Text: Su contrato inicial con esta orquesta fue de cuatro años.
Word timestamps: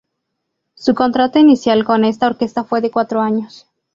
Su 0.73 0.95
contrato 0.95 1.37
inicial 1.37 1.85
con 1.85 2.05
esta 2.05 2.25
orquesta 2.25 2.63
fue 2.63 2.81
de 2.81 2.89
cuatro 2.89 3.21
años. 3.21 3.67